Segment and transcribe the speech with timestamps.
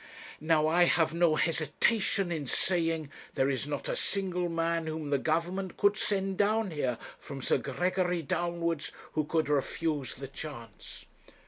[0.39, 5.19] Now, I have no hesitation in saying there is not a single man whom the
[5.19, 11.05] Government could send down here, from Sir Gregory downwards, who could refuse the chance.'